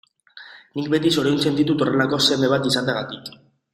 [0.77, 3.31] Nik beti zoriontzen ditut horrelako seme bat izateagatik.